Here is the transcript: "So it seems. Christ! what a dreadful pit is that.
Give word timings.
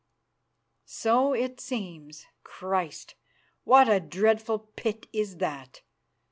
"So 0.85 1.33
it 1.33 1.59
seems. 1.59 2.25
Christ! 2.43 3.13
what 3.65 3.87
a 3.87 3.99
dreadful 3.99 4.57
pit 4.75 5.05
is 5.13 5.37
that. 5.37 5.83